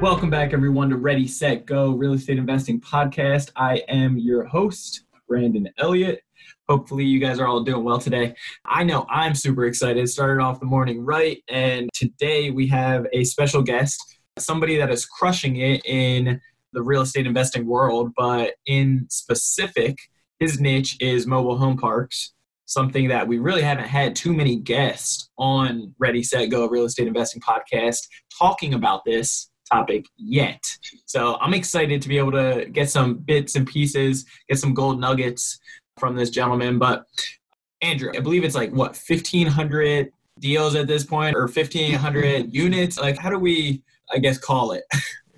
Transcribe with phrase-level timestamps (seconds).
[0.00, 3.50] Welcome back, everyone, to Ready, Set, Go Real Estate Investing Podcast.
[3.56, 6.22] I am your host, Brandon Elliott.
[6.68, 8.36] Hopefully, you guys are all doing well today.
[8.64, 10.08] I know I'm super excited.
[10.08, 15.04] Started off the morning right, and today we have a special guest, somebody that is
[15.04, 16.40] crushing it in
[16.72, 19.98] the real estate investing world, but in specific,
[20.38, 22.34] his niche is mobile home parks
[22.66, 27.08] something that we really haven't had too many guests on Ready, Set, Go Real Estate
[27.08, 28.06] Investing Podcast
[28.38, 30.64] talking about this topic yet.
[31.06, 35.00] So I'm excited to be able to get some bits and pieces, get some gold
[35.00, 35.58] nuggets
[35.98, 36.78] from this gentleman.
[36.78, 37.04] But
[37.80, 42.98] Andrew, I believe it's like what 1,500 deals at this point, or 1,500 units.
[42.98, 44.84] Like, how do we, I guess, call it?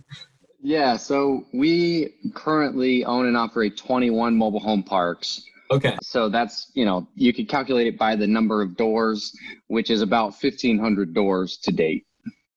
[0.62, 0.97] yeah.
[0.97, 5.42] So we currently own and operate 21 mobile home parks.
[5.70, 5.97] Okay.
[6.03, 9.37] So that's, you know, you could calculate it by the number of doors,
[9.69, 12.06] which is about 1,500 doors to date.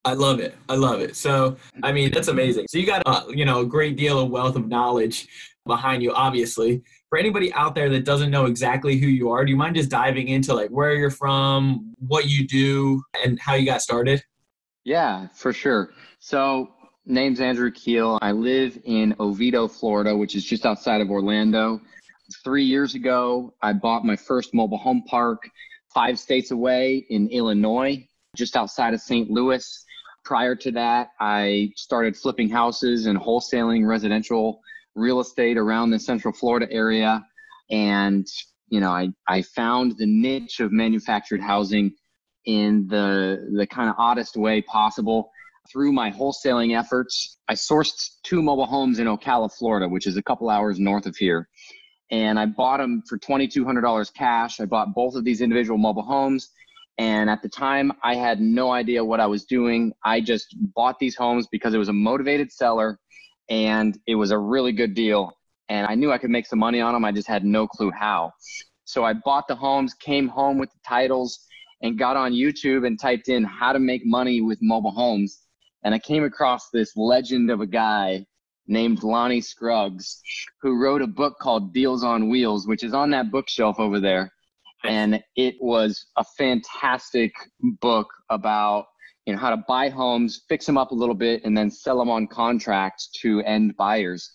[0.06, 0.56] I love it.
[0.68, 1.16] I love it.
[1.16, 2.66] So, I mean, that's amazing.
[2.70, 5.28] So you got a, you know, a great deal of wealth of knowledge
[5.66, 6.84] behind you, obviously.
[7.10, 9.90] For anybody out there that doesn't know exactly who you are, do you mind just
[9.90, 14.22] diving into like where you're from, what you do, and how you got started?
[14.84, 15.92] Yeah, for sure.
[16.20, 16.74] So,
[17.06, 18.20] name's Andrew Keel.
[18.22, 21.80] I live in Oviedo, Florida, which is just outside of Orlando.
[22.44, 25.50] Three years ago, I bought my first mobile home park
[25.94, 29.30] five states away in Illinois, just outside of St.
[29.30, 29.83] Louis.
[30.24, 34.62] Prior to that, I started flipping houses and wholesaling residential
[34.96, 37.26] real estate around the Central Florida area.
[37.70, 38.26] And,
[38.70, 41.94] you know, I, I found the niche of manufactured housing
[42.46, 45.30] in the, the kind of oddest way possible.
[45.72, 50.24] Through my wholesaling efforts, I sourced two mobile homes in Ocala, Florida, which is a
[50.24, 51.48] couple hours north of here.
[52.12, 54.60] And I bought them for $2,200 cash.
[54.60, 56.50] I bought both of these individual mobile homes
[56.98, 59.94] and at the time, I had no idea what I was doing.
[60.06, 63.00] I just bought these homes because it was a motivated seller
[63.50, 65.32] and it was a really good deal.
[65.70, 67.04] And I knew I could make some money on them.
[67.04, 68.32] I just had no clue how.
[68.86, 71.48] So I bought the homes, came home with the titles,
[71.82, 75.40] and got on YouTube and typed in how to make money with mobile homes.
[75.84, 78.26] And I came across this legend of a guy
[78.68, 80.22] named Lonnie Scruggs,
[80.62, 84.32] who wrote a book called Deals on Wheels, which is on that bookshelf over there
[84.84, 88.86] and it was a fantastic book about
[89.26, 91.98] you know how to buy homes fix them up a little bit and then sell
[91.98, 94.32] them on contract to end buyers.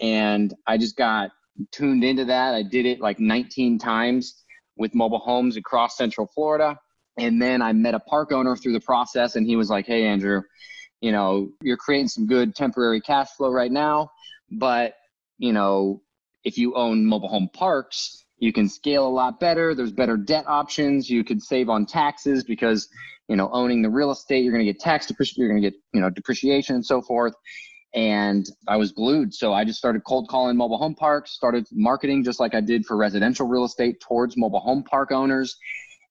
[0.00, 1.30] And i just got
[1.72, 2.54] tuned into that.
[2.54, 4.44] I did it like 19 times
[4.76, 6.78] with mobile homes across central florida.
[7.18, 10.06] And then i met a park owner through the process and he was like hey
[10.06, 10.42] andrew
[11.00, 14.10] you know you're creating some good temporary cash flow right now
[14.50, 14.94] but
[15.38, 16.00] you know
[16.44, 19.74] if you own mobile home parks you can scale a lot better.
[19.74, 21.08] There's better debt options.
[21.08, 22.88] You could save on taxes because
[23.28, 25.70] you know owning the real estate you're going to get tax depreciation you're going to
[25.70, 27.34] get you know depreciation and so forth.
[27.94, 32.22] And i was glued so i just started cold calling mobile home parks started marketing
[32.22, 35.56] just like i did for residential real estate towards mobile home park owners.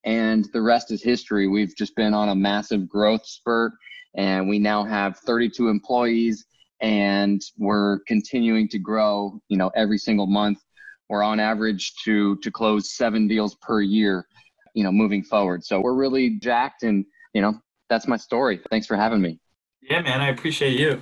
[0.05, 1.47] And the rest is history.
[1.47, 3.73] We've just been on a massive growth spurt
[4.15, 6.45] and we now have 32 employees
[6.81, 10.59] and we're continuing to grow you know every single month
[11.09, 14.25] we're on average to to close seven deals per year
[14.73, 15.63] you know moving forward.
[15.63, 17.59] So we're really jacked and you know
[17.89, 18.61] that's my story.
[18.69, 19.39] Thanks for having me.
[19.81, 21.01] Yeah man i appreciate you.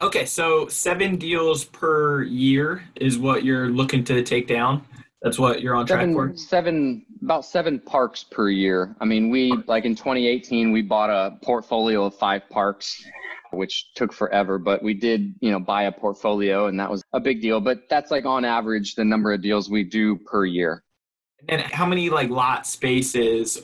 [0.00, 4.84] Okay so seven deals per year is what you're looking to take down?
[5.22, 6.36] That's what you're on seven, track for?
[6.36, 8.96] seven about seven parks per year.
[9.00, 13.04] I mean we like in 2018 we bought a portfolio of five parks
[13.52, 17.20] which took forever, but we did, you know, buy a portfolio and that was a
[17.20, 17.60] big deal.
[17.60, 20.82] But that's like on average the number of deals we do per year.
[21.48, 23.62] And how many like lot spaces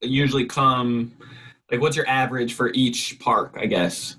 [0.00, 1.12] usually come
[1.70, 4.16] like what's your average for each park, I guess?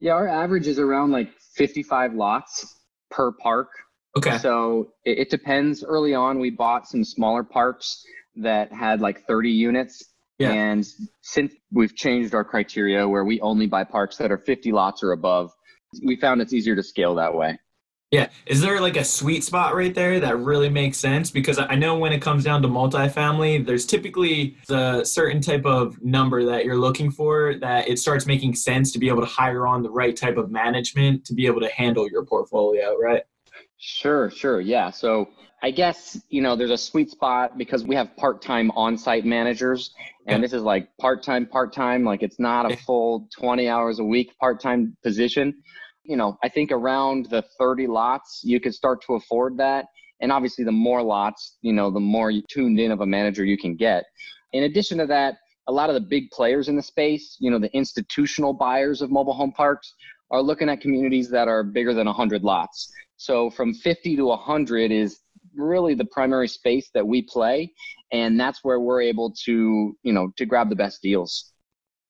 [0.00, 2.80] Yeah, our average is around like 55 lots
[3.10, 3.68] per park.
[4.16, 4.38] Okay.
[4.38, 5.84] So it, it depends.
[5.84, 8.04] Early on, we bought some smaller parks
[8.36, 10.09] that had like 30 units
[10.40, 10.52] yeah.
[10.52, 10.86] And
[11.20, 15.12] since we've changed our criteria where we only buy parks that are 50 lots or
[15.12, 15.52] above,
[16.04, 17.58] we found it's easier to scale that way.
[18.10, 18.28] Yeah.
[18.46, 21.30] Is there like a sweet spot right there that really makes sense?
[21.30, 26.02] Because I know when it comes down to multifamily, there's typically a certain type of
[26.02, 29.64] number that you're looking for that it starts making sense to be able to hire
[29.64, 33.22] on the right type of management to be able to handle your portfolio, right?
[33.78, 34.60] Sure, sure.
[34.60, 34.90] Yeah.
[34.90, 35.28] So
[35.62, 39.26] I guess, you know, there's a sweet spot because we have part time on site
[39.26, 39.92] managers,
[40.26, 42.04] and this is like part time, part time.
[42.04, 45.54] Like it's not a full 20 hours a week part time position
[46.10, 49.86] you know, I think around the 30 lots, you could start to afford that.
[50.20, 53.44] And obviously, the more lots, you know, the more you tuned in of a manager
[53.44, 54.04] you can get.
[54.52, 55.36] In addition to that,
[55.68, 59.10] a lot of the big players in the space, you know, the institutional buyers of
[59.10, 59.94] mobile home parks
[60.30, 62.92] are looking at communities that are bigger than 100 lots.
[63.16, 65.20] So from 50 to 100 is
[65.56, 67.72] really the primary space that we play
[68.12, 71.52] and that's where we're able to, you know, to grab the best deals.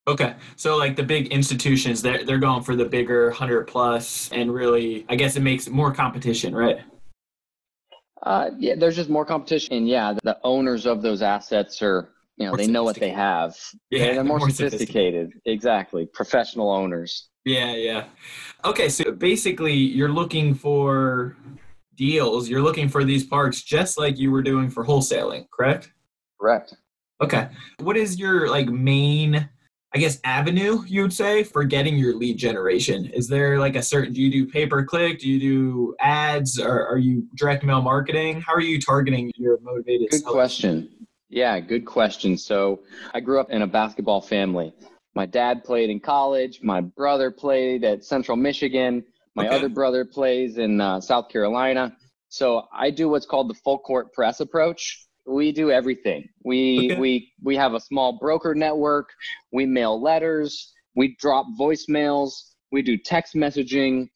[0.08, 0.34] Okay.
[0.56, 5.04] So like the big institutions, they're they're going for the bigger hundred plus and really
[5.08, 6.78] I guess it makes more competition, right?
[8.22, 9.74] Uh, yeah, there's just more competition.
[9.74, 13.10] And yeah, the, owners of those assets are, you know, more they know what they
[13.10, 13.56] have.
[13.90, 15.30] Yeah, they're, they're more, more sophisticated.
[15.30, 15.32] sophisticated.
[15.46, 16.06] Exactly.
[16.06, 17.28] Professional owners.
[17.46, 18.04] Yeah, yeah.
[18.64, 21.36] Okay, so basically you're looking for
[21.94, 25.92] deals, you're looking for these parks just like you were doing for wholesaling, correct?
[26.40, 26.74] Correct.
[27.20, 27.48] Okay.
[27.80, 29.48] What is your like main
[29.92, 33.06] I guess avenue you would say for getting your lead generation?
[33.06, 35.18] Is there like a certain do you do pay per click?
[35.18, 38.40] Do you do ads or are you direct mail marketing?
[38.40, 40.32] How are you targeting your motivated Good sellers?
[40.32, 40.88] question.
[41.28, 42.36] Yeah, good question.
[42.36, 42.80] So
[43.14, 44.72] I grew up in a basketball family.
[45.14, 46.60] My dad played in college.
[46.62, 49.04] My brother played at Central Michigan.
[49.36, 49.56] My okay.
[49.56, 51.96] other brother plays in uh, South Carolina.
[52.28, 56.28] So I do what's called the full court press approach we do everything.
[56.44, 57.00] We okay.
[57.00, 59.10] we we have a small broker network.
[59.52, 60.72] We mail letters.
[60.94, 62.32] We drop voicemails.
[62.72, 64.08] We do text messaging.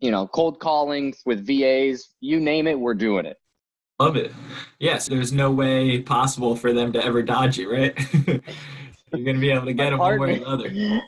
[0.00, 2.08] You know, cold calling with VAs.
[2.20, 3.38] You name it, we're doing it.
[3.98, 4.30] Love it.
[4.78, 7.98] Yes, there's no way possible for them to ever dodge you, right?
[8.26, 11.00] You're going to be able to get them one way or the other.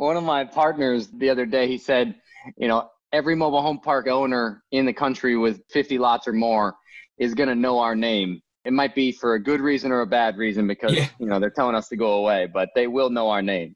[0.00, 2.14] One of my partners the other day, he said,
[2.56, 6.74] you know, every mobile home park owner in the country with 50 lots or more
[7.18, 10.06] is going to know our name it might be for a good reason or a
[10.06, 11.08] bad reason because yeah.
[11.18, 13.74] you know they're telling us to go away, but they will know our name.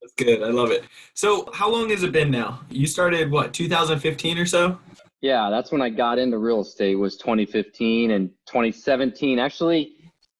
[0.00, 0.42] That's good.
[0.42, 0.84] I love it.
[1.14, 2.60] So, how long has it been now?
[2.70, 4.78] You started what, 2015 or so?
[5.20, 9.38] Yeah, that's when I got into real estate was 2015 and 2017.
[9.38, 9.92] Actually,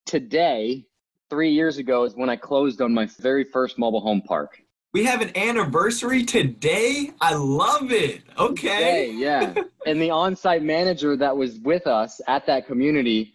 [0.07, 0.87] today,
[1.29, 4.60] 3 years ago is when I closed on my very first mobile home park.
[4.93, 7.13] We have an anniversary today.
[7.21, 8.23] I love it.
[8.39, 8.69] Okay.
[8.69, 9.55] Today, yeah.
[9.87, 13.33] and the on-site manager that was with us at that community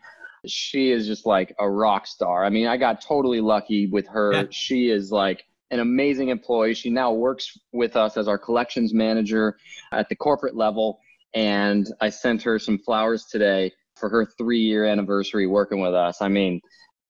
[0.47, 2.45] she is just like a rock star.
[2.45, 4.33] I mean, I got totally lucky with her.
[4.33, 4.43] Yeah.
[4.49, 6.73] She is like an amazing employee.
[6.73, 9.57] She now works with us as our collections manager
[9.91, 10.99] at the corporate level.
[11.33, 16.21] And I sent her some flowers today for her three year anniversary working with us.
[16.21, 16.61] I mean,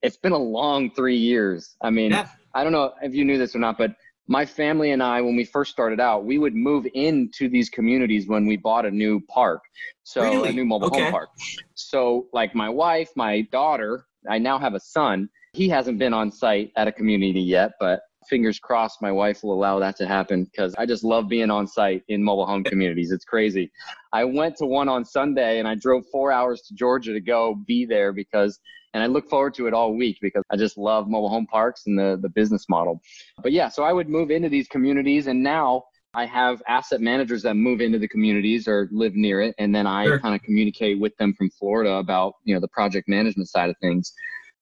[0.01, 1.75] it's been a long three years.
[1.81, 2.27] I mean, yeah.
[2.53, 3.95] I don't know if you knew this or not, but
[4.27, 8.27] my family and I, when we first started out, we would move into these communities
[8.27, 9.62] when we bought a new park.
[10.04, 10.50] So really?
[10.50, 11.04] a new mobile okay.
[11.04, 11.30] home park.
[11.75, 15.30] So like my wife, my daughter, I now have a son.
[15.54, 19.54] He hasn't been on site at a community yet, but fingers crossed my wife will
[19.54, 23.12] allow that to happen because I just love being on site in mobile home communities.
[23.12, 23.72] It's crazy.
[24.13, 27.56] I went to one on Sunday and I drove four hours to Georgia to go
[27.68, 28.60] be there because
[28.95, 31.83] and I look forward to it all week because I just love mobile home parks
[31.86, 33.01] and the the business model.
[33.44, 35.83] But yeah, so I would move into these communities, and now
[36.13, 39.86] I have asset managers that move into the communities or live near it, and then
[39.86, 40.20] I sure.
[40.20, 43.75] kind of communicate with them from Florida about you know the project management side of
[43.82, 44.13] things.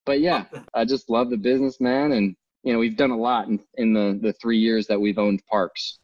[0.04, 3.48] But yeah, I just love the business, man, and you know we've done a lot
[3.48, 6.00] in, in the the three years that we've owned parks.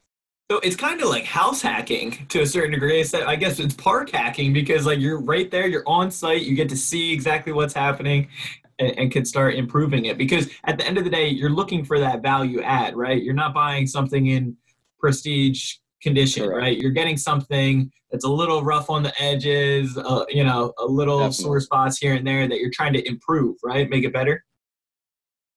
[0.51, 3.05] So it's kind of like house hacking to a certain degree.
[3.13, 6.69] I guess it's park hacking because like you're right there, you're on site, you get
[6.69, 8.29] to see exactly what's happening
[8.79, 10.17] and, and can start improving it.
[10.17, 13.21] Because at the end of the day, you're looking for that value add, right?
[13.21, 14.57] You're not buying something in
[14.99, 16.61] prestige condition, Correct.
[16.61, 16.77] right?
[16.79, 21.19] You're getting something that's a little rough on the edges, uh, you know, a little
[21.19, 21.43] Definitely.
[21.43, 23.87] sore spots here and there that you're trying to improve, right?
[23.87, 24.43] Make it better.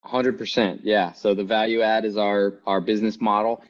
[0.05, 3.63] 100% yeah so the value add is our our business model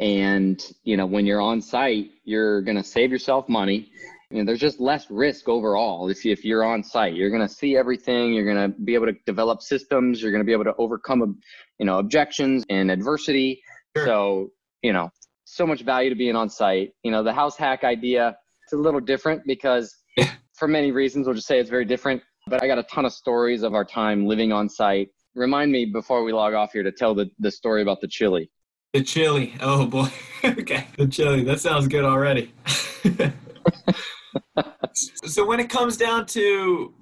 [0.00, 3.92] and, you know, when you're on site, you're going to save yourself money.
[4.30, 7.14] And there's just less risk overall if, if you're on site.
[7.14, 8.32] You're going to see everything.
[8.32, 10.22] You're going to be able to develop systems.
[10.22, 11.38] You're going to be able to overcome,
[11.78, 13.62] you know, objections and adversity.
[13.94, 14.06] Sure.
[14.06, 15.10] So, you know,
[15.44, 16.92] so much value to being on site.
[17.02, 19.94] You know, the house hack idea, it's a little different because
[20.54, 22.22] for many reasons, we'll just say it's very different.
[22.46, 25.10] But I got a ton of stories of our time living on site.
[25.34, 28.50] Remind me before we log off here to tell the, the story about the chili.
[28.92, 29.54] The chili.
[29.60, 30.08] Oh boy.
[30.44, 30.86] okay.
[30.98, 31.44] The chili.
[31.44, 32.52] That sounds good already.
[35.24, 36.92] so when it comes down to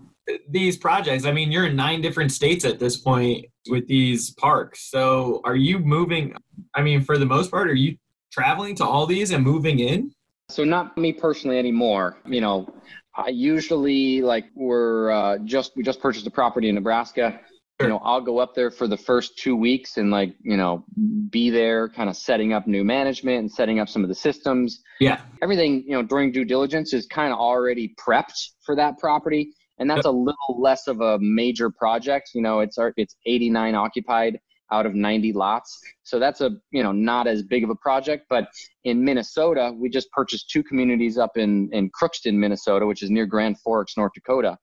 [0.48, 4.90] these projects, I mean, you're in nine different states at this point with these parks.
[4.90, 6.34] So are you moving?
[6.74, 7.96] I mean, for the most part, are you
[8.30, 10.12] traveling to all these and moving in?
[10.50, 12.18] So not me personally anymore.
[12.26, 12.74] You know,
[13.14, 17.40] I usually like we're uh, just we just purchased a property in Nebraska.
[17.80, 20.84] You know, I'll go up there for the first two weeks and like you know
[21.30, 24.82] be there, kind of setting up new management and setting up some of the systems.
[24.98, 29.52] Yeah, everything you know during due diligence is kind of already prepped for that property,
[29.78, 32.30] and that's a little less of a major project.
[32.34, 35.78] You know, it's it's 89 occupied out of 90 lots.
[36.02, 38.48] So that's a, you know, not as big of a project, but
[38.84, 43.26] in Minnesota, we just purchased two communities up in, in Crookston, Minnesota, which is near
[43.26, 44.58] Grand Forks, North Dakota.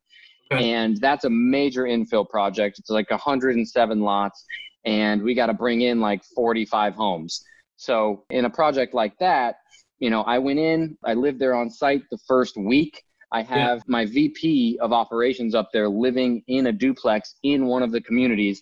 [0.52, 2.80] And that's a major infill project.
[2.80, 4.46] It's like 107 lots
[4.86, 7.44] and we got to bring in like 45 homes.
[7.78, 9.56] So in a project like that,
[10.00, 13.04] you know, I went in, I lived there on site the first week.
[13.32, 13.84] I have yeah.
[13.88, 18.62] my VP of operations up there living in a duplex in one of the communities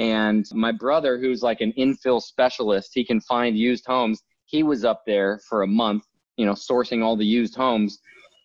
[0.00, 4.22] and my brother, who's like an infill specialist, he can find used homes.
[4.46, 6.04] He was up there for a month,
[6.38, 7.98] you know, sourcing all the used homes.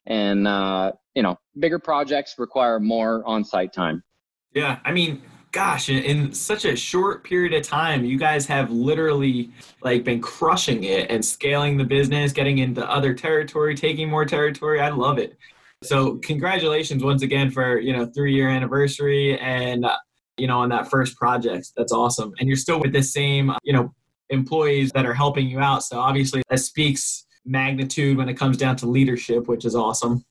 [0.05, 4.03] And, uh, you know, bigger projects require more on site time.
[4.53, 4.79] Yeah.
[4.85, 9.51] I mean, gosh, in, in, such a short period of time, you guys have literally
[9.81, 14.81] like been crushing it and scaling the business, getting into other territory, taking more territory.
[14.81, 15.37] I love it.
[15.83, 19.39] So congratulations once again for, you know, three year anniversary.
[19.39, 19.95] And uh,
[20.37, 21.71] you know, on that first project.
[21.77, 22.33] That's awesome.
[22.39, 23.93] And you're still with the same, uh, you know,
[24.29, 25.83] employees that are helping you out.
[25.83, 30.25] So obviously that speaks magnitude when it comes down to leadership, which is awesome.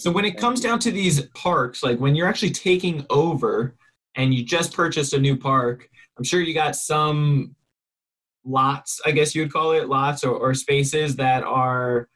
[0.00, 3.76] So when it comes down to these parks, like when you're actually taking over
[4.16, 5.88] and you just purchased a new park,
[6.18, 7.54] I'm sure you got some
[8.44, 12.08] lots, I guess you would call it lots or, or spaces that are,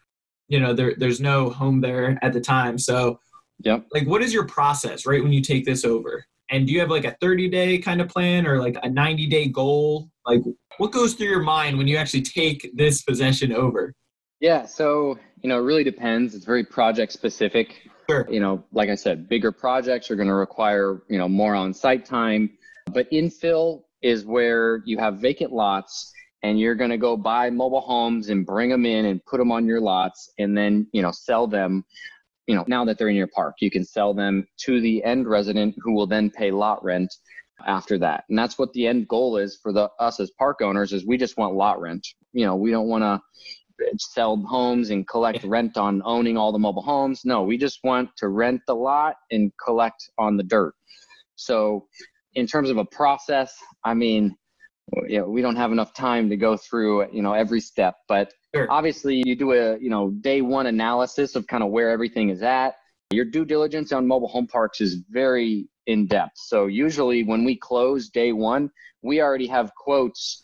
[0.48, 2.78] you know, there, there's no home there at the time.
[2.78, 3.18] So
[3.60, 3.86] Yep.
[3.92, 6.24] Like, what is your process right when you take this over?
[6.50, 9.26] And do you have like a 30 day kind of plan or like a 90
[9.26, 10.08] day goal?
[10.26, 10.42] Like,
[10.78, 13.94] what goes through your mind when you actually take this possession over?
[14.40, 16.34] Yeah, so, you know, it really depends.
[16.34, 17.88] It's very project specific.
[18.08, 18.26] Sure.
[18.30, 21.72] You know, like I said, bigger projects are going to require, you know, more on
[21.72, 22.50] site time.
[22.92, 26.12] But infill is where you have vacant lots
[26.42, 29.50] and you're going to go buy mobile homes and bring them in and put them
[29.50, 31.84] on your lots and then, you know, sell them
[32.46, 35.26] you know, now that they're in your park, you can sell them to the end
[35.26, 37.12] resident who will then pay lot rent
[37.66, 38.24] after that.
[38.28, 41.16] And that's what the end goal is for the us as park owners is we
[41.16, 42.06] just want lot rent.
[42.32, 43.20] You know, we don't want to
[43.98, 47.22] sell homes and collect rent on owning all the mobile homes.
[47.24, 50.74] No, we just want to rent the lot and collect on the dirt.
[51.36, 51.86] So,
[52.34, 53.54] in terms of a process,
[53.84, 54.36] I mean,
[55.08, 58.32] you know, we don't have enough time to go through, you know, every step, but
[58.56, 58.66] Sure.
[58.70, 62.42] Obviously, you do a you know day one analysis of kind of where everything is
[62.42, 62.76] at.
[63.10, 66.36] Your due diligence on mobile home parks is very in depth.
[66.36, 68.70] So usually when we close day one,
[69.02, 70.40] we already have quotes,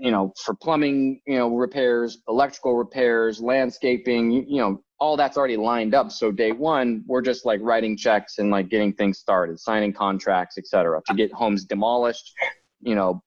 [0.00, 5.36] you know, for plumbing, you know, repairs, electrical repairs, landscaping, you, you know, all that's
[5.36, 6.12] already lined up.
[6.12, 10.58] So day one, we're just like writing checks and like getting things started, signing contracts,
[10.58, 12.32] etc., to get homes demolished.
[12.80, 13.22] You know,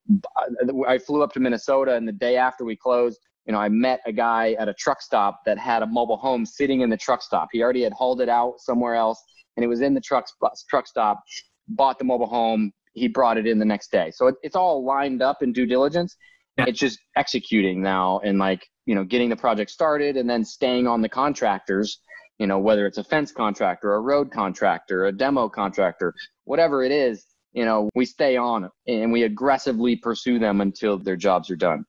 [0.86, 4.00] I flew up to Minnesota, and the day after we closed, you know, I met
[4.06, 7.22] a guy at a truck stop that had a mobile home sitting in the truck
[7.22, 7.48] stop.
[7.52, 9.22] He already had hauled it out somewhere else,
[9.56, 10.26] and it was in the truck
[10.68, 11.22] truck stop.
[11.68, 12.72] Bought the mobile home.
[12.94, 14.10] He brought it in the next day.
[14.10, 16.16] So it, it's all lined up in due diligence.
[16.58, 16.64] Yeah.
[16.68, 20.86] It's just executing now and like you know getting the project started and then staying
[20.86, 22.00] on the contractors.
[22.38, 26.92] You know whether it's a fence contractor, a road contractor, a demo contractor, whatever it
[26.92, 27.26] is.
[27.52, 31.84] You know we stay on and we aggressively pursue them until their jobs are done.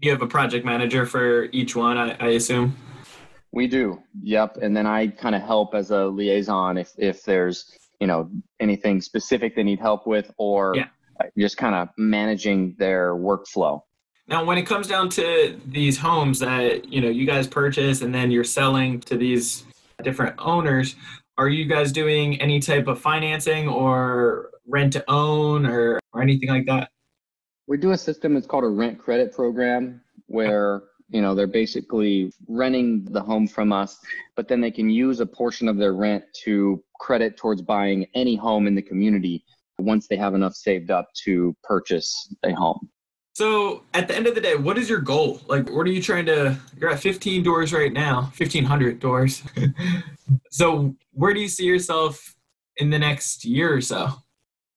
[0.00, 2.76] You have a project manager for each one, I, I assume.
[3.52, 4.02] We do.
[4.22, 4.56] Yep.
[4.62, 7.66] And then I kind of help as a liaison if if there's
[8.00, 10.88] you know anything specific they need help with, or yeah.
[11.38, 13.82] just kind of managing their workflow.
[14.28, 18.14] Now, when it comes down to these homes that you know you guys purchase and
[18.14, 19.64] then you're selling to these
[20.02, 20.94] different owners,
[21.38, 26.48] are you guys doing any type of financing or rent to own or, or anything
[26.48, 26.90] like that?
[27.66, 32.32] We do a system, it's called a rent credit program, where you know they're basically
[32.48, 33.98] renting the home from us
[34.34, 38.34] but then they can use a portion of their rent to credit towards buying any
[38.34, 39.44] home in the community
[39.78, 42.88] once they have enough saved up to purchase a home
[43.32, 46.02] so at the end of the day what is your goal like what are you
[46.02, 49.42] trying to you're at 15 doors right now 1500 doors
[50.50, 52.34] so where do you see yourself
[52.76, 54.08] in the next year or so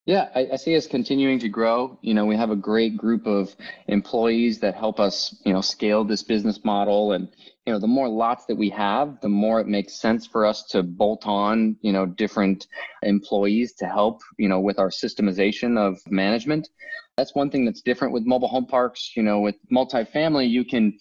[0.06, 1.98] Yeah, I, I, see us continuing to grow.
[2.02, 3.56] You know, we have a great group of
[3.88, 7.14] employees that help us, you know, scale this business model.
[7.14, 7.28] And,
[7.66, 10.64] you know, the more lots that we have, the more it makes sense for us
[10.68, 12.68] to bolt on, you know, different
[13.02, 16.70] employees to help, you know, with our systemization of management.
[17.18, 19.14] That's one thing that's different with mobile home parks.
[19.16, 20.96] You know, with multifamily, you can,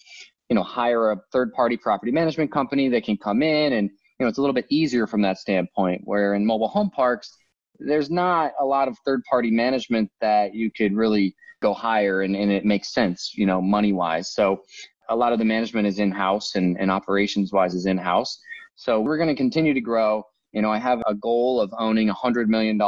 [0.49, 4.25] you know, hire a third party property management company that can come in and, you
[4.25, 6.01] know, it's a little bit easier from that standpoint.
[6.03, 7.37] Where in mobile home parks,
[7.77, 12.35] there's not a lot of third party management that you could really go hire and,
[12.35, 14.33] and it makes sense, you know, money wise.
[14.33, 14.61] So
[15.09, 18.39] a lot of the management is in house and, and operations wise is in house.
[18.75, 20.23] So we're going to continue to grow.
[20.51, 22.79] You know, I have a goal of owning $100 million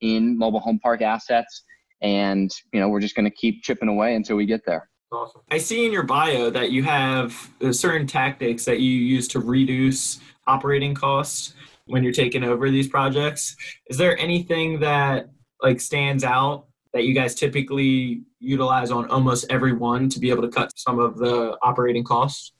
[0.00, 1.62] in mobile home park assets.
[2.00, 4.88] And, you know, we're just going to keep chipping away until we get there.
[5.10, 5.40] Awesome.
[5.50, 9.40] I see in your bio that you have uh, certain tactics that you use to
[9.40, 11.54] reduce operating costs
[11.86, 13.56] when you're taking over these projects.
[13.88, 15.30] Is there anything that
[15.62, 20.42] like stands out that you guys typically utilize on almost every one to be able
[20.42, 22.52] to cut some of the operating costs?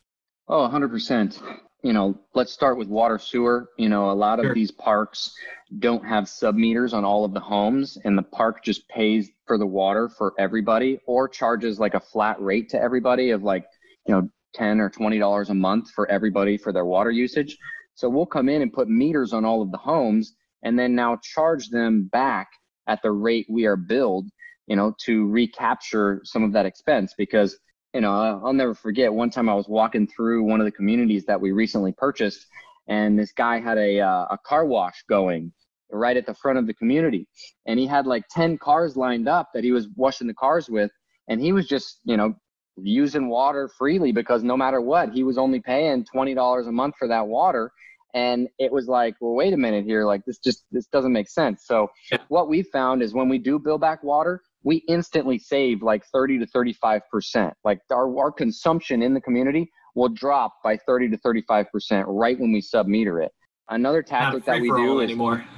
[0.49, 1.41] Oh, 100%.
[1.83, 3.71] You know, let's start with water sewer.
[3.79, 4.55] You know, a lot of sure.
[4.55, 5.35] these parks
[5.79, 9.59] don't have sub meters on all of the homes, and the park just pays for
[9.59, 13.65] the water for everybody or charges like a flat rate to everybody of like,
[14.07, 17.57] you know, 10 or $20 a month for everybody for their water usage.
[17.95, 21.19] So we'll come in and put meters on all of the homes and then now
[21.23, 22.49] charge them back
[22.89, 24.29] at the rate we are billed,
[24.67, 27.59] you know, to recapture some of that expense because
[27.95, 31.25] you know, I'll never forget one time I was walking through one of the communities
[31.25, 32.47] that we recently purchased,
[32.87, 35.53] and this guy had a uh, a car wash going
[35.91, 37.27] right at the front of the community,
[37.67, 40.91] and he had like ten cars lined up that he was washing the cars with,
[41.29, 42.35] and he was just you know
[42.77, 46.95] using water freely because no matter what, he was only paying twenty dollars a month
[46.99, 47.73] for that water,
[48.15, 51.29] and it was like well wait a minute here like this just this doesn't make
[51.29, 51.65] sense.
[51.67, 52.19] So yeah.
[52.29, 56.41] what we found is when we do bill back water we instantly save like 30
[56.41, 57.55] to 35 percent.
[57.65, 62.39] Like our, our consumption in the community will drop by 30 to 35 percent right
[62.39, 63.33] when we submeter it.
[63.71, 65.45] Another tactic that we do is anymore.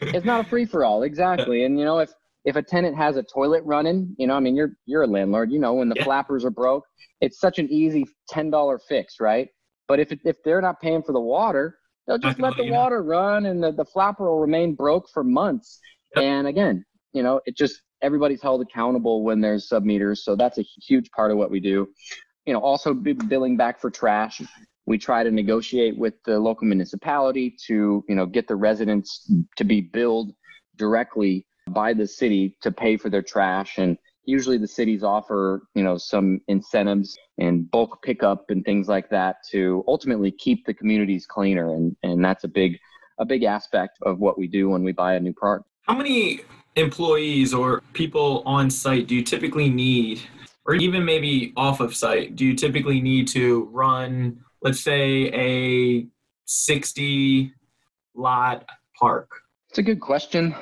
[0.00, 2.10] It's not a free for all exactly and you know if
[2.46, 5.52] if a tenant has a toilet running you know i mean you're you're a landlord
[5.52, 6.04] you know when the yeah.
[6.04, 6.84] flappers are broke
[7.20, 9.48] it's such an easy $10 fix right?
[9.88, 11.76] But if, it, if they're not paying for the water
[12.10, 15.78] They'll just let the water run and the, the flapper will remain broke for months.
[16.16, 16.24] Yep.
[16.24, 20.24] And again, you know, it just everybody's held accountable when there's sub meters.
[20.24, 21.88] So that's a huge part of what we do.
[22.46, 24.42] You know, also billing back for trash.
[24.86, 29.62] We try to negotiate with the local municipality to, you know, get the residents to
[29.62, 30.32] be billed
[30.76, 35.82] directly by the city to pay for their trash and usually the cities offer you
[35.82, 41.26] know some incentives and bulk pickup and things like that to ultimately keep the communities
[41.26, 41.74] cleaner.
[41.74, 42.78] And and that's a big
[43.18, 45.64] a big aspect of what we do when we buy a new park.
[45.82, 46.40] How many
[46.76, 50.20] employees or people on site do you typically need
[50.66, 56.06] or even maybe off of site do you typically need to run let's say a
[56.44, 57.52] 60
[58.14, 58.64] lot
[58.98, 59.28] park
[59.70, 60.52] it's a good question.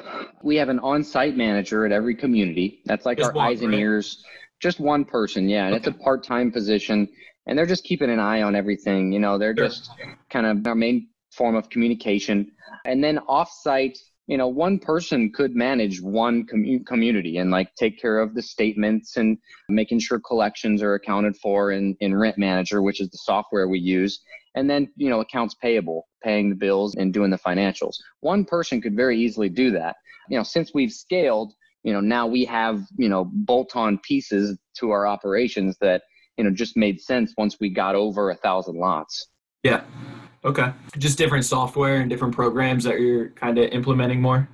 [0.43, 2.83] We have an on-site manager at every community.
[2.85, 4.23] That's like just our eyes and ears.
[4.61, 5.79] Just one person, yeah, and okay.
[5.79, 7.09] it's a part-time position,
[7.47, 9.11] and they're just keeping an eye on everything.
[9.13, 9.69] You know, they're sure.
[9.69, 9.91] just
[10.29, 12.51] kind of our main form of communication.
[12.85, 17.99] And then off-site, you know, one person could manage one com- community and like take
[17.99, 19.39] care of the statements and
[19.71, 23.79] making sure collections are accounted for in in Rent Manager, which is the software we
[23.79, 24.21] use
[24.55, 27.95] and then you know accounts payable paying the bills and doing the financials.
[28.21, 29.97] One person could very easily do that.
[30.29, 31.55] You know since we've scaled
[31.85, 36.03] you know now we have you know bolt on pieces to our operations that
[36.37, 39.29] you know just made sense once we got over a thousand lots.
[39.63, 39.83] Yeah.
[40.45, 40.73] Okay.
[40.99, 44.49] Just different software and different programs that you're kind of implementing more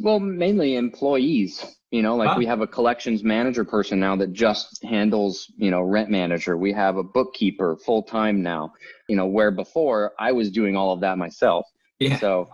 [0.00, 4.82] well mainly employees you know, like we have a collections manager person now that just
[4.82, 6.56] handles, you know, rent manager.
[6.56, 8.72] We have a bookkeeper full time now,
[9.10, 11.66] you know, where before I was doing all of that myself.
[11.98, 12.18] Yeah.
[12.18, 12.48] So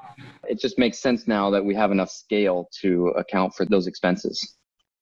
[0.48, 4.56] it just makes sense now that we have enough scale to account for those expenses.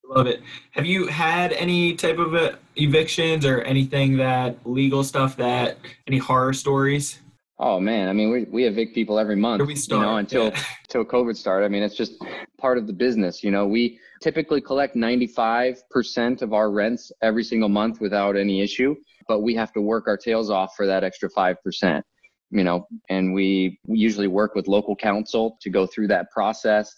[0.05, 0.43] Love it.
[0.73, 6.19] Have you had any type of uh, evictions or anything that legal stuff that any
[6.19, 7.21] horror stories?
[7.59, 10.63] Oh man, I mean, we, we evict people every month, you know, until yeah.
[10.85, 11.65] until COVID started.
[11.65, 12.23] I mean, it's just
[12.59, 13.43] part of the business.
[13.43, 18.95] You know, we typically collect 95% of our rents every single month without any issue,
[19.27, 22.03] but we have to work our tails off for that extra 5%.
[22.51, 26.95] You know, and we usually work with local counsel to go through that process.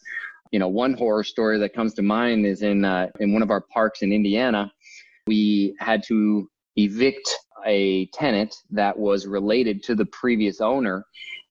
[0.50, 3.50] You know, one horror story that comes to mind is in uh, in one of
[3.50, 4.72] our parks in Indiana.
[5.26, 7.34] We had to evict
[7.66, 11.04] a tenant that was related to the previous owner.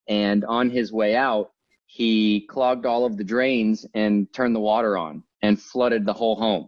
[0.08, 1.52] And on his way out,
[1.86, 6.36] he clogged all of the drains and turned the water on and flooded the whole
[6.36, 6.68] home.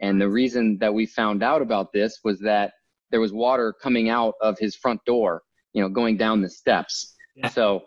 [0.00, 2.72] And the reason that we found out about this was that
[3.10, 7.14] there was water coming out of his front door, you know, going down the steps.
[7.34, 7.48] Yeah.
[7.48, 7.84] So,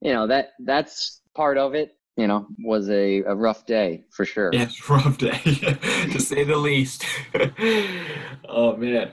[0.00, 4.24] you know, that that's part of it, you know, was a, a rough day for
[4.24, 4.50] sure.
[4.52, 5.40] Yes, rough day,
[6.12, 7.04] to say the least.
[8.48, 9.12] oh man.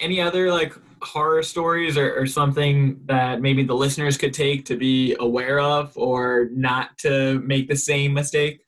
[0.00, 4.76] Any other like horror stories or, or something that maybe the listeners could take to
[4.76, 8.60] be aware of or not to make the same mistake?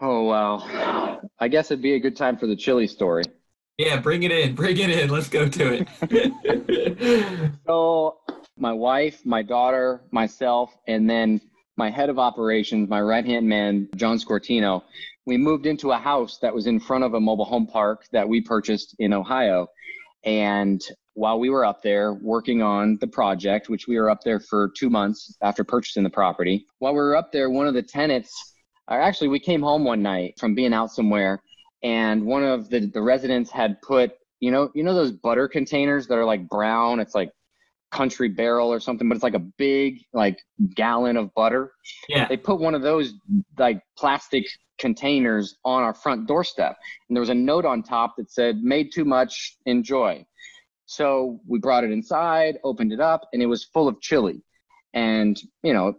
[0.00, 1.20] Oh wow.
[1.38, 3.24] I guess it'd be a good time for the chili story.
[3.78, 4.54] Yeah, bring it in.
[4.54, 5.08] Bring it in.
[5.08, 7.52] Let's go to it.
[7.66, 8.18] So
[8.58, 11.40] my wife, my daughter, myself, and then
[11.76, 14.84] my head of operations, my right hand man, John Scortino,
[15.26, 18.28] we moved into a house that was in front of a mobile home park that
[18.28, 19.68] we purchased in Ohio.
[20.24, 20.82] And
[21.14, 24.70] while we were up there working on the project, which we were up there for
[24.76, 28.54] two months after purchasing the property, while we were up there, one of the tenants,
[28.88, 31.40] or actually, we came home one night from being out somewhere,
[31.82, 36.06] and one of the, the residents had put, you know, you know those butter containers
[36.08, 36.98] that are like brown.
[36.98, 37.30] It's like
[37.92, 40.38] country barrel or something, but it's like a big like
[40.74, 41.72] gallon of butter.
[42.08, 42.26] yeah.
[42.26, 43.14] They put one of those
[43.58, 44.46] like plastic
[44.78, 46.76] containers on our front doorstep,
[47.08, 50.24] and there was a note on top that said "Made too much, enjoy."
[50.86, 54.42] So we brought it inside, opened it up, and it was full of chili,
[54.94, 55.94] and you know,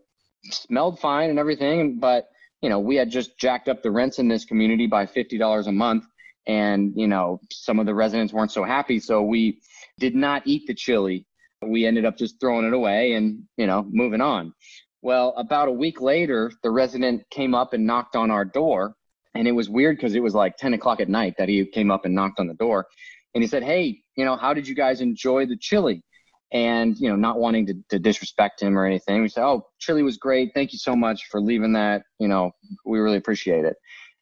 [0.51, 2.29] smelled fine and everything, but
[2.61, 5.67] you know, we had just jacked up the rents in this community by fifty dollars
[5.67, 6.05] a month,
[6.47, 9.59] and you know, some of the residents weren't so happy, so we
[9.99, 11.25] did not eat the chili.
[11.67, 14.53] We ended up just throwing it away and you know, moving on.
[15.01, 18.95] Well, about a week later, the resident came up and knocked on our door.
[19.35, 21.91] And it was weird because it was like 10 o'clock at night that he came
[21.91, 22.87] up and knocked on the door.
[23.33, 26.03] And he said, Hey, you know, how did you guys enjoy the chili?
[26.51, 30.03] And, you know, not wanting to, to disrespect him or anything, we said, Oh, chili
[30.03, 30.51] was great.
[30.53, 32.03] Thank you so much for leaving that.
[32.19, 32.51] You know,
[32.85, 33.75] we really appreciate it.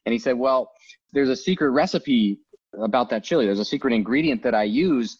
[0.06, 0.72] And he said, Well,
[1.12, 2.40] there's a secret recipe
[2.80, 3.44] about that chili.
[3.44, 5.16] There's a secret ingredient that I use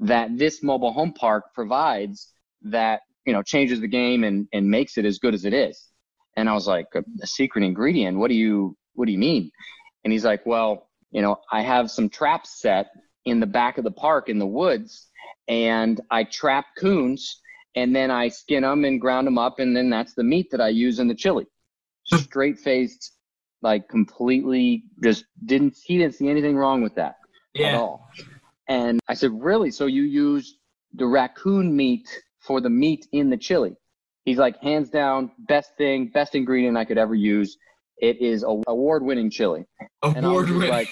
[0.00, 2.32] that this mobile home park provides
[2.62, 5.90] that you know changes the game and and makes it as good as it is.
[6.36, 8.18] And i was like a, a secret ingredient?
[8.18, 9.50] What do you what do you mean?
[10.04, 12.88] And he's like well you know i have some traps set
[13.24, 15.08] in the back of the park in the woods
[15.48, 17.40] and i trap coons
[17.74, 20.60] and then i skin them and ground them up and then that's the meat that
[20.60, 21.46] i use in the chili.
[22.10, 22.18] Hmm.
[22.18, 23.16] Straight faced
[23.62, 27.16] like completely just didn't he didn't see anything wrong with that
[27.56, 27.76] at Yeah.
[27.76, 28.08] all.
[28.68, 29.70] And I said, Really?
[29.70, 30.58] So you use
[30.94, 32.08] the raccoon meat
[32.40, 33.76] for the meat in the chili?
[34.24, 37.56] He's like, Hands down, best thing, best ingredient I could ever use.
[37.98, 39.64] It is a award winning chili.
[40.02, 40.68] I Award winning.
[40.68, 40.88] like,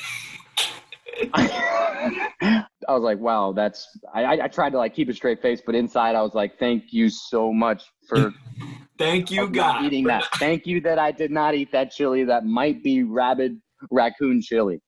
[1.35, 3.87] I was like, wow, that's.
[4.13, 6.59] I, I I tried to like keep a straight face, but inside I was like,
[6.59, 8.33] thank you so much for
[8.99, 9.85] Thank you, God.
[9.85, 10.25] eating that.
[10.35, 12.25] Thank you that I did not eat that chili.
[12.25, 13.61] That might be rabid
[13.91, 14.81] raccoon chili.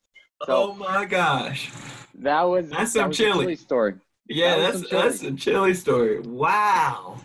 [0.49, 1.71] oh my gosh.
[2.21, 3.57] That was That's that some was the chili.
[3.57, 3.95] story.
[4.29, 6.21] Yeah, That that's some that's a chilly story.
[6.21, 7.17] Wow.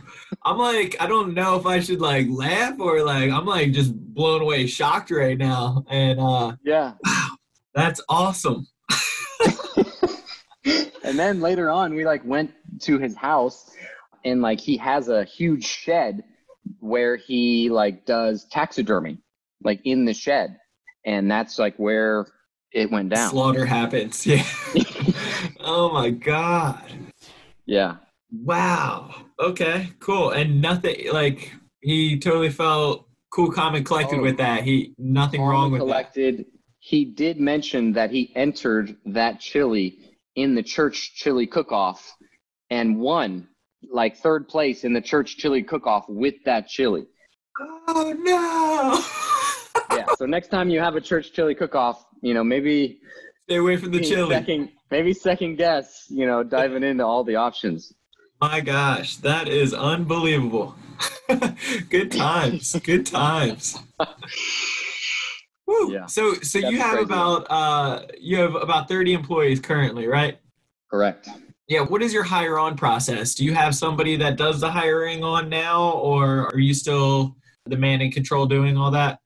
[0.43, 3.93] I'm like, I don't know if I should like laugh or like I'm like just
[4.13, 5.83] blown away, shocked right now.
[5.89, 6.93] And uh Yeah.
[7.73, 8.67] that's awesome.
[11.03, 12.51] and then later on, we like went
[12.81, 13.71] to his house,
[14.25, 16.23] and like he has a huge shed
[16.79, 19.17] where he like does taxidermy,
[19.63, 20.57] like in the shed,
[21.05, 22.27] and that's like where
[22.71, 23.29] it went down.
[23.29, 24.25] Slaughter happens.
[24.27, 24.43] Yeah.
[25.61, 26.81] oh my god.
[27.65, 27.97] yeah.
[28.31, 29.13] Wow.
[29.39, 30.31] Okay, cool.
[30.31, 34.23] And nothing like he totally felt cool, calm, and collected Oh.
[34.23, 34.63] with that.
[34.63, 35.85] He nothing wrong with that.
[35.85, 36.45] collected.
[36.79, 39.97] He did mention that he entered that chili
[40.35, 42.15] in the church chili cook-off
[42.69, 43.47] and won
[43.91, 47.05] like third place in the church chili cook-off with that chili.
[47.87, 49.03] Oh no.
[49.91, 50.05] Yeah.
[50.17, 52.99] so next time you have a church chili cook-off, you know, maybe
[53.51, 54.33] Stay away from the chili.
[54.33, 57.93] Second, maybe second guess, you know, diving into all the options.
[58.39, 60.75] My gosh, that is unbelievable.
[61.89, 62.73] Good times.
[62.83, 63.77] Good times.
[65.67, 65.91] Woo.
[65.91, 66.05] Yeah.
[66.05, 67.03] So so you have crazy.
[67.03, 70.39] about uh you have about 30 employees currently, right?
[70.89, 71.27] Correct.
[71.67, 73.33] Yeah, what is your hire on process?
[73.35, 77.77] Do you have somebody that does the hiring on now or are you still the
[77.77, 79.19] man in control doing all that?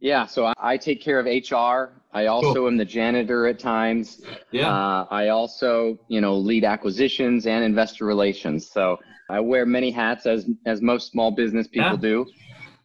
[0.00, 0.26] Yeah.
[0.26, 2.00] So I, I take care of HR.
[2.12, 4.20] I also am the janitor at times.
[4.50, 4.68] Yeah.
[4.68, 8.70] Uh, I also, you know, lead acquisitions and investor relations.
[8.70, 8.98] So
[9.30, 11.96] I wear many hats as as most small business people Yeah.
[11.96, 12.26] do.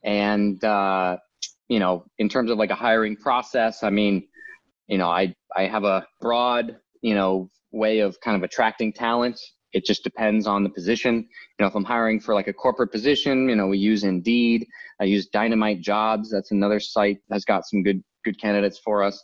[0.03, 1.17] And uh,
[1.67, 4.27] you know, in terms of like a hiring process, I mean,
[4.87, 9.39] you know, I I have a broad, you know, way of kind of attracting talent
[9.73, 11.15] it just depends on the position.
[11.15, 14.67] You know, if I'm hiring for like a corporate position, you know, we use Indeed.
[14.99, 16.29] I use Dynamite Jobs.
[16.31, 19.21] That's another site that's got some good good candidates for us.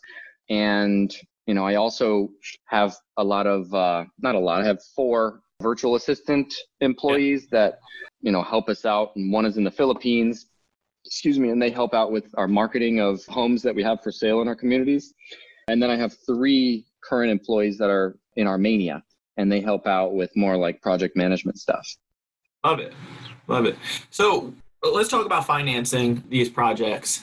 [0.49, 1.13] And
[1.47, 2.29] you know, I also
[2.65, 4.61] have a lot of uh, not a lot.
[4.61, 7.79] I have four virtual assistant employees that
[8.21, 10.47] you know help us out, and one is in the Philippines.
[11.05, 14.11] Excuse me, and they help out with our marketing of homes that we have for
[14.11, 15.13] sale in our communities.
[15.67, 19.03] And then I have three current employees that are in Armenia,
[19.37, 21.87] and they help out with more like project management stuff.
[22.63, 22.93] Love it.
[23.47, 23.77] Love it.
[24.09, 27.21] So let's talk about financing these projects.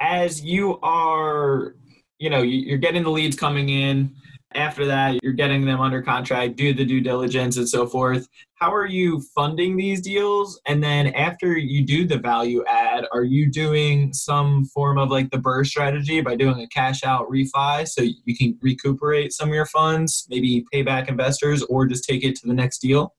[0.00, 1.74] As you are,
[2.18, 4.14] you know, you're getting the leads coming in,
[4.54, 8.28] after that, you're getting them under contract, do the due diligence and so forth.
[8.54, 10.60] How are you funding these deals?
[10.66, 15.30] And then after you do the value add, are you doing some form of like
[15.30, 19.54] the BRRRR strategy by doing a cash out refi so you can recuperate some of
[19.54, 23.14] your funds, maybe pay back investors, or just take it to the next deal?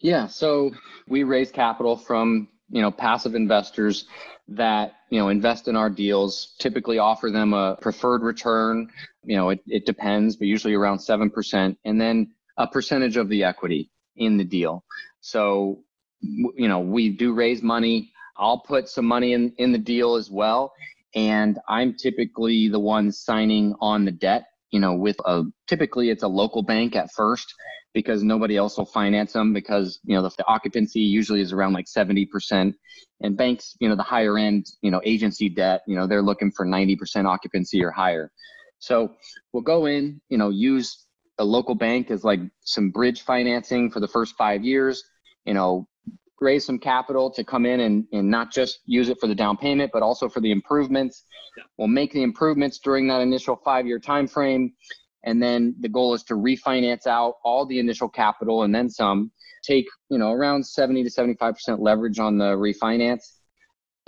[0.00, 0.72] Yeah, so
[1.08, 4.06] we raise capital from you know passive investors
[4.48, 8.90] that you know invest in our deals typically offer them a preferred return.
[9.22, 13.44] You know it, it depends but usually around 7% and then a percentage of the
[13.44, 14.84] equity in the deal.
[15.20, 15.84] So
[16.20, 18.10] you know we do raise money.
[18.36, 20.72] I'll put some money in in the deal as well.
[21.14, 26.24] And i'm typically the one signing on the debt you know with a typically it's
[26.24, 27.54] a local bank at first
[27.94, 31.72] because nobody else will finance them because you know the, the, occupancy usually is around
[31.72, 32.74] like 70%
[33.20, 36.50] and banks you know the higher end you know agency debt you know they're looking
[36.50, 38.30] for 90% occupancy or higher.
[38.80, 39.14] So
[39.52, 41.06] we'll go in you know use
[41.38, 45.02] a local bank as like some bridge financing for the first five years
[45.46, 45.88] you know
[46.40, 49.56] raise some capital to come in and, and not just use it for the down
[49.56, 51.24] payment but also for the improvements.
[51.56, 51.62] Yeah.
[51.78, 54.72] we'll make the improvements during that initial five year time frame
[55.24, 59.30] and then the goal is to refinance out all the initial capital and then some
[59.62, 63.22] take you know around 70 to 75% leverage on the refinance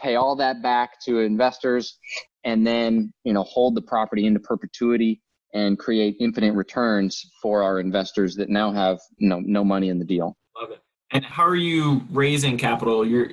[0.01, 1.99] pay all that back to investors
[2.45, 5.21] and then you know hold the property into perpetuity
[5.57, 9.99] and create infinite returns for our investors that now have you know, no money in
[9.99, 10.37] the deal.
[10.61, 10.81] Love it.
[11.13, 13.07] And how are you raising capital?
[13.07, 13.31] You're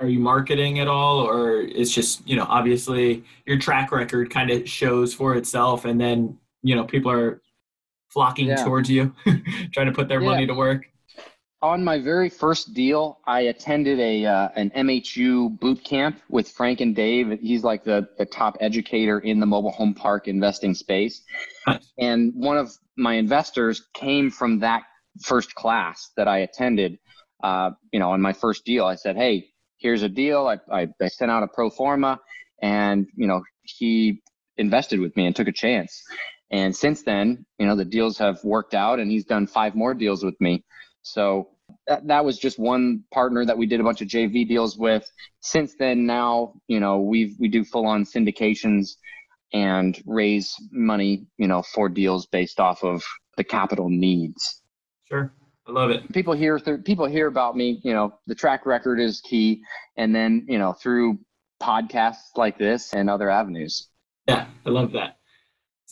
[0.00, 4.50] are you marketing at all or it's just you know obviously your track record kind
[4.50, 7.40] of shows for itself and then you know people are
[8.08, 8.64] flocking yeah.
[8.64, 9.14] towards you
[9.72, 10.28] trying to put their yeah.
[10.28, 10.86] money to work
[11.62, 16.80] on my very first deal i attended a uh, an mhu boot camp with frank
[16.80, 21.22] and dave he's like the, the top educator in the mobile home park investing space
[21.66, 21.92] nice.
[21.98, 24.82] and one of my investors came from that
[25.22, 26.98] first class that i attended
[27.42, 29.46] uh, you know on my first deal i said hey
[29.80, 32.20] here's a deal I, I, I sent out a pro forma
[32.62, 34.22] and you know he
[34.56, 36.02] invested with me and took a chance
[36.50, 39.94] and since then, you know, the deals have worked out and he's done five more
[39.94, 40.64] deals with me.
[41.02, 41.48] So
[41.86, 45.08] that, that was just one partner that we did a bunch of JV deals with.
[45.40, 48.96] Since then, now, you know, we've, we do full on syndications
[49.52, 53.02] and raise money, you know, for deals based off of
[53.36, 54.62] the capital needs.
[55.08, 55.32] Sure.
[55.66, 56.12] I love it.
[56.12, 59.62] People hear th- people hear about me, you know, the track record is key
[59.96, 61.18] and then, you know, through
[61.62, 63.88] podcasts like this and other avenues.
[64.26, 65.19] Yeah, I love that.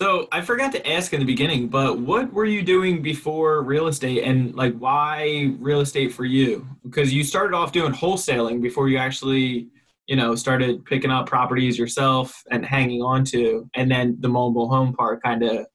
[0.00, 3.88] So I forgot to ask in the beginning, but what were you doing before real
[3.88, 6.64] estate and like why real estate for you?
[6.84, 9.66] Because you started off doing wholesaling before you actually,
[10.06, 14.68] you know, started picking up properties yourself and hanging on to, and then the mobile
[14.68, 15.66] home part kind of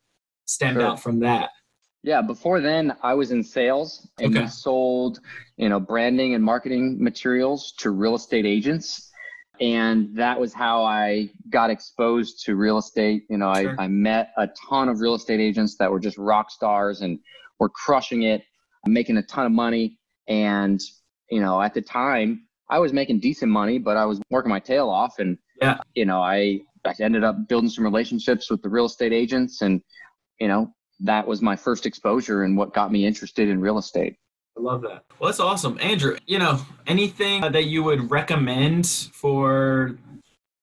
[0.46, 0.88] stemmed sure.
[0.88, 1.50] out from that.
[2.02, 4.48] Yeah, before then I was in sales and okay.
[4.48, 5.20] sold,
[5.58, 9.12] you know, branding and marketing materials to real estate agents
[9.60, 13.24] and that was how I got exposed to real estate.
[13.30, 13.76] You know, sure.
[13.80, 17.20] I, I met a ton of real estate agents that were just rock stars and
[17.60, 18.44] were crushing it,
[18.86, 20.00] making a ton of money.
[20.28, 20.82] And,
[21.30, 24.60] you know, at the time, I was making decent money, but I was working my
[24.60, 25.20] tail off.
[25.20, 25.78] And, yeah.
[25.94, 29.62] you know, I, I ended up building some relationships with the real estate agents.
[29.62, 29.82] And,
[30.40, 34.16] you know, that was my first exposure and what got me interested in real estate.
[34.58, 35.04] I love that.
[35.20, 35.78] Well, that's awesome.
[35.82, 39.98] Andrew, you know, anything that you would recommend for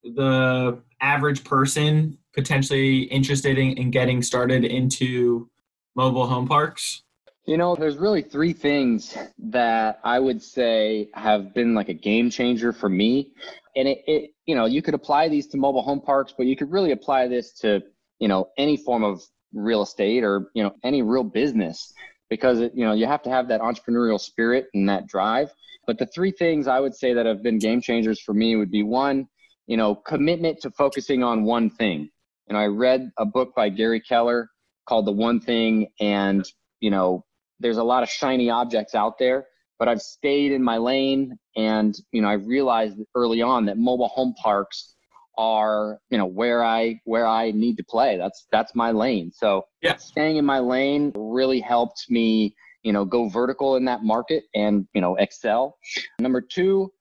[0.03, 5.49] the average person potentially interested in, in getting started into
[5.97, 7.03] mobile home parks?
[7.47, 12.31] You know, there's really three things that I would say have been like a game
[12.31, 13.33] changer for me.
[13.75, 16.55] And it, it, you know, you could apply these to mobile home parks, but you
[16.55, 17.83] could really apply this to,
[18.19, 19.23] you know, any form of
[19.53, 21.93] real estate or, you know, any real business
[22.31, 25.53] because it, you know you have to have that entrepreneurial spirit and that drive.
[25.87, 28.71] But the three things I would say that have been game changers for me would
[28.71, 29.29] be one,
[29.67, 32.09] you know, commitment to focusing on one thing.
[32.49, 34.49] And I read a book by Gary Keller
[34.87, 36.45] called The One Thing, and
[36.81, 37.25] you know
[37.61, 39.47] there's a lot of shiny objects out there,
[39.79, 44.09] but I've stayed in my lane and, you know, I realized early on that mobile
[44.09, 44.95] home parks
[45.41, 48.19] are, you know, where I where I need to play.
[48.19, 49.33] That's that's my lane.
[49.35, 49.97] So yeah.
[49.97, 54.87] staying in my lane really helped me, you know, go vertical in that market and,
[54.93, 55.79] you know, excel.
[56.19, 56.93] Number 2,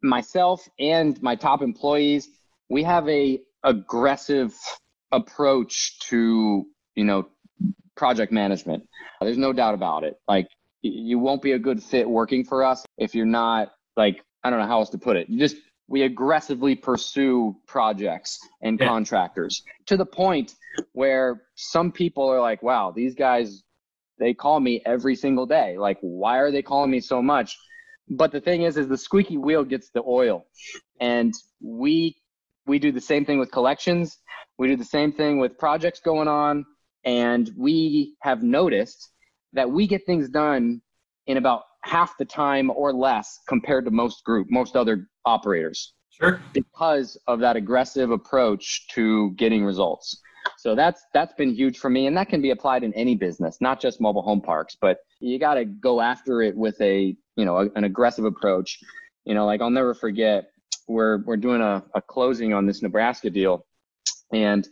[0.00, 2.28] myself and my top employees,
[2.70, 4.54] we have a aggressive
[5.10, 6.64] approach to,
[6.94, 7.26] you know,
[7.96, 8.84] project management.
[9.20, 10.14] There's no doubt about it.
[10.28, 10.46] Like
[10.82, 14.60] you won't be a good fit working for us if you're not like I don't
[14.60, 15.28] know how else to put it.
[15.28, 15.56] You just
[15.92, 18.86] we aggressively pursue projects and yeah.
[18.86, 20.54] contractors to the point
[20.92, 23.62] where some people are like, "Wow, these guys
[24.18, 25.76] they call me every single day.
[25.76, 27.58] Like, why are they calling me so much?"
[28.08, 30.46] But the thing is is the squeaky wheel gets the oil.
[30.98, 32.16] And we
[32.66, 34.18] we do the same thing with collections.
[34.56, 36.64] We do the same thing with projects going on
[37.04, 39.10] and we have noticed
[39.52, 40.80] that we get things done
[41.26, 45.94] in about half the time or less compared to most group, most other operators.
[46.10, 46.40] Sure.
[46.52, 50.20] Because of that aggressive approach to getting results.
[50.58, 53.58] So that's that's been huge for me, and that can be applied in any business,
[53.60, 54.76] not just mobile home parks.
[54.80, 58.78] But you got to go after it with a you know a, an aggressive approach.
[59.24, 60.50] You know, like I'll never forget,
[60.88, 63.64] we're we're doing a, a closing on this Nebraska deal,
[64.32, 64.66] and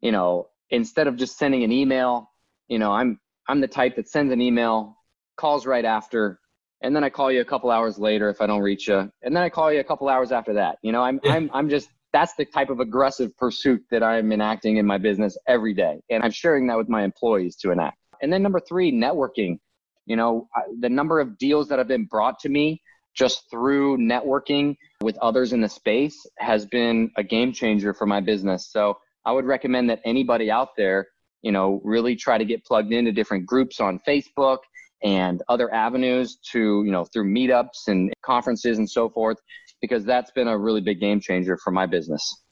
[0.00, 2.30] you know instead of just sending an email,
[2.68, 4.96] you know, I'm I'm the type that sends an email,
[5.36, 6.40] calls right after,
[6.80, 9.36] and then I call you a couple hours later if I don't reach you, and
[9.36, 10.78] then I call you a couple hours after that.
[10.82, 11.34] You know, I'm yeah.
[11.34, 15.36] I'm I'm just that's the type of aggressive pursuit that I'm enacting in my business
[15.46, 17.98] every day, and I'm sharing that with my employees to enact.
[18.22, 19.58] And then number three, networking.
[20.06, 20.48] You know,
[20.80, 22.82] the number of deals that have been brought to me
[23.14, 28.20] just through networking with others in the space has been a game changer for my
[28.20, 28.68] business.
[28.70, 31.06] So I would recommend that anybody out there,
[31.42, 34.58] you know, really try to get plugged into different groups on Facebook
[35.04, 39.36] and other avenues to, you know, through meetups and conferences and so forth,
[39.80, 42.42] because that's been a really big game changer for my business.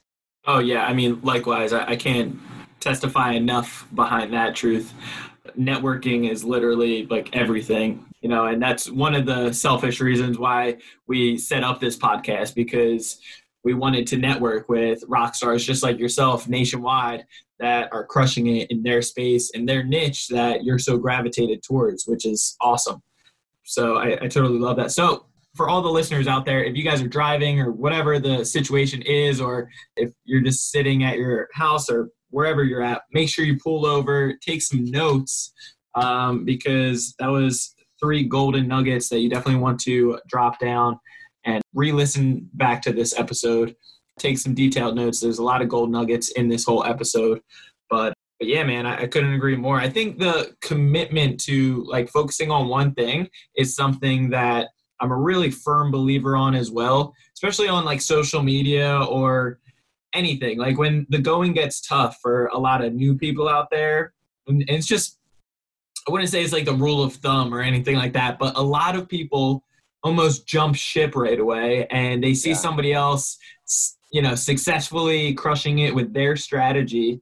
[0.46, 0.84] Oh, yeah.
[0.84, 2.38] I mean, likewise, I, I can't
[2.78, 4.92] testify enough behind that truth.
[5.58, 10.76] Networking is literally like everything, you know, and that's one of the selfish reasons why
[11.06, 13.18] we set up this podcast because
[13.64, 17.24] we wanted to network with rock stars just like yourself nationwide
[17.62, 22.05] that are crushing it in their space and their niche that you're so gravitated towards,
[22.07, 23.01] which is awesome.
[23.62, 24.90] So I, I totally love that.
[24.90, 28.44] So for all the listeners out there, if you guys are driving or whatever the
[28.44, 33.29] situation is, or if you're just sitting at your house or wherever you're at, make
[33.29, 35.53] sure you pull over, take some notes,
[35.94, 40.98] um, because that was three golden nuggets that you definitely want to drop down
[41.44, 43.77] and re-listen back to this episode
[44.22, 45.20] take some detailed notes.
[45.20, 47.40] There's a lot of gold nuggets in this whole episode
[47.90, 49.78] but, but yeah man I, I couldn't agree more.
[49.78, 54.68] I think the commitment to like focusing on one thing is something that
[55.00, 59.58] i'm a really firm believer on as well especially on like social media or
[60.14, 60.58] anything.
[60.58, 64.12] Like when the going gets tough for a lot of new people out there
[64.46, 65.18] and it's just
[66.06, 68.62] I wouldn't say it's like the rule of thumb or anything like that, but a
[68.62, 69.62] lot of people
[70.02, 72.56] almost jump ship right away and they see yeah.
[72.56, 73.38] somebody else
[74.12, 77.20] you know successfully crushing it with their strategy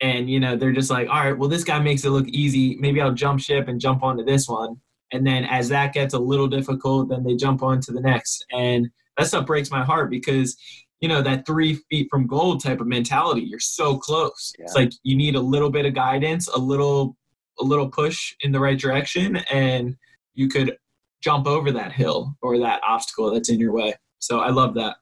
[0.00, 2.76] and you know they're just like all right well this guy makes it look easy
[2.76, 4.76] maybe i'll jump ship and jump onto this one
[5.12, 8.44] and then as that gets a little difficult then they jump on to the next
[8.52, 10.56] and that stuff breaks my heart because
[11.00, 14.64] you know that three feet from gold type of mentality you're so close yeah.
[14.64, 17.16] it's like you need a little bit of guidance a little
[17.60, 19.96] a little push in the right direction and
[20.34, 20.76] you could
[21.20, 23.94] jump over that hill or that obstacle that's in your way.
[24.18, 24.96] So I love that.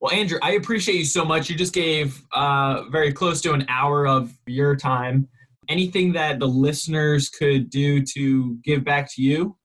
[0.00, 1.48] Well, Andrew, I appreciate you so much.
[1.48, 5.28] You just gave uh, very close to an hour of your time.
[5.68, 9.56] Anything that the listeners could do to give back to you?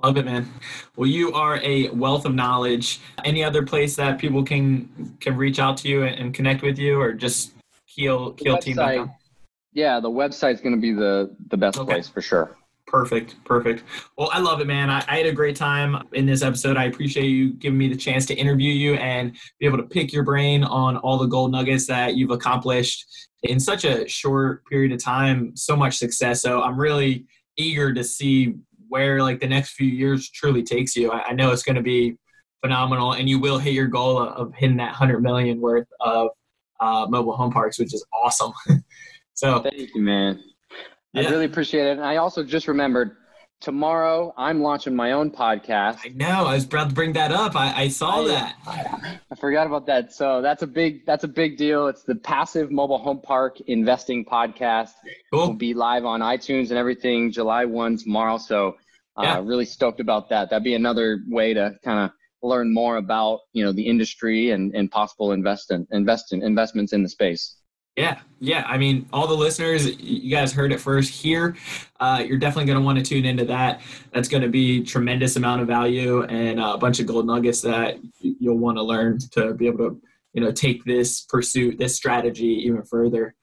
[0.03, 0.47] Love it, man.
[0.95, 2.99] Well, you are a wealth of knowledge.
[3.25, 7.01] Any other place that people can can reach out to you and connect with you,
[7.01, 7.53] or just
[7.87, 9.09] keel keel team?
[9.77, 11.93] Yeah, the website's going to be the the best okay.
[11.93, 12.57] place for sure.
[12.87, 13.83] Perfect, perfect.
[14.17, 14.89] Well, I love it, man.
[14.89, 16.77] I, I, had a great time in this episode.
[16.77, 20.11] I appreciate you giving me the chance to interview you and be able to pick
[20.11, 23.05] your brain on all the gold nuggets that you've accomplished
[23.43, 25.55] in such a short period of time.
[25.55, 26.41] So much success.
[26.41, 28.55] So I'm really eager to see
[28.87, 31.11] where like the next few years truly takes you.
[31.11, 32.17] I, I know it's going to be
[32.61, 36.29] phenomenal, and you will hit your goal of hitting that hundred million worth of
[36.79, 38.53] uh, mobile home parks, which is awesome.
[39.37, 40.43] so thank you, man.
[41.13, 41.27] Yeah.
[41.27, 41.91] I really appreciate it.
[41.91, 43.15] And I also just remembered
[43.61, 45.99] tomorrow I'm launching my own podcast.
[46.03, 46.45] I know.
[46.45, 47.55] I was about to bring that up.
[47.55, 48.55] I, I saw I, that.
[48.65, 50.11] I, I forgot about that.
[50.11, 51.87] So that's a big that's a big deal.
[51.87, 54.91] It's the Passive Mobile Home Park Investing Podcast.
[55.31, 55.47] Cool.
[55.47, 58.37] Will be live on iTunes and everything July one tomorrow.
[58.37, 58.75] So
[59.17, 59.41] uh, yeah.
[59.43, 60.49] really stoked about that.
[60.49, 62.11] That'd be another way to kind of
[62.43, 66.93] learn more about you know the industry and, and possible invest in, invest in, investments
[66.93, 67.55] in the space.
[67.97, 68.63] Yeah, yeah.
[68.67, 71.57] I mean, all the listeners, you guys heard it first here.
[71.99, 73.81] Uh, you're definitely going to want to tune into that.
[74.13, 77.97] That's going to be tremendous amount of value and a bunch of gold nuggets that
[78.21, 80.01] you'll want to learn to be able to,
[80.33, 83.33] you know, take this pursuit, this strategy even further.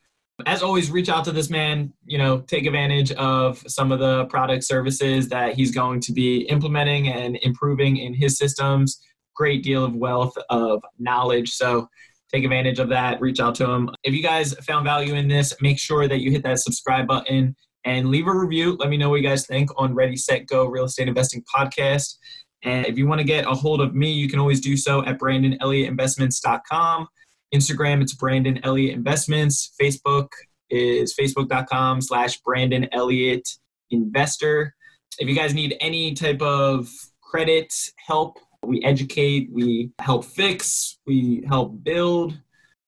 [0.46, 1.92] As always, reach out to this man.
[2.06, 6.42] You know, take advantage of some of the product services that he's going to be
[6.42, 9.00] implementing and improving in his systems.
[9.34, 11.50] Great deal of wealth of knowledge.
[11.50, 11.88] So
[12.34, 13.20] take advantage of that.
[13.20, 13.90] Reach out to them.
[14.02, 17.54] If you guys found value in this, make sure that you hit that subscribe button
[17.84, 18.76] and leave a review.
[18.80, 22.16] Let me know what you guys think on Ready, Set, Go Real Estate Investing Podcast.
[22.64, 25.04] And if you want to get a hold of me, you can always do so
[25.04, 27.06] at BrandonElliottInvestments.com.
[27.54, 29.72] Instagram, it's Brandon Elliott Investments.
[29.80, 30.28] Facebook
[30.70, 33.48] is facebook.com slash Brandon Elliott
[33.90, 34.74] Investor.
[35.18, 36.90] If you guys need any type of
[37.22, 37.72] credit
[38.04, 42.38] help we educate, we help fix, we help build,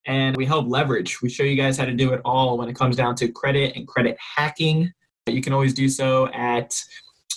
[0.07, 1.21] and we help leverage.
[1.21, 3.77] We show you guys how to do it all when it comes down to credit
[3.77, 4.93] and credit hacking.
[5.27, 6.75] You can always do so at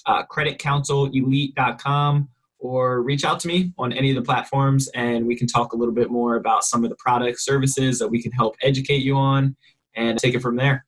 [0.06, 2.30] uh, creditcounselelite.com
[2.60, 5.76] or reach out to me on any of the platforms and we can talk a
[5.76, 9.16] little bit more about some of the product services that we can help educate you
[9.16, 9.56] on
[9.96, 10.86] and take it from there.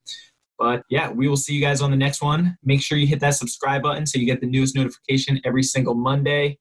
[0.59, 2.57] But yeah, we will see you guys on the next one.
[2.63, 5.95] Make sure you hit that subscribe button so you get the newest notification every single
[5.95, 6.59] Monday.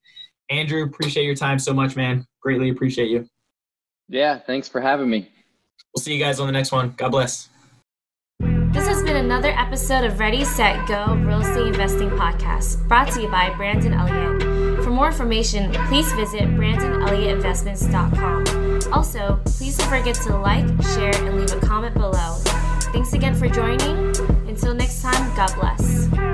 [0.51, 2.25] Andrew, appreciate your time so much, man.
[2.41, 3.25] Greatly appreciate you.
[4.09, 5.31] Yeah, thanks for having me.
[5.95, 6.93] We'll see you guys on the next one.
[6.97, 7.49] God bless.
[8.71, 13.21] This has been another episode of Ready, Set, Go Real Estate Investing Podcast, brought to
[13.21, 14.83] you by Brandon Elliott.
[14.83, 18.93] For more information, please visit BrandonElliottInvestments.com.
[18.93, 22.37] Also, please don't forget to like, share, and leave a comment below.
[22.93, 24.15] Thanks again for joining.
[24.47, 26.30] Until next time, God bless.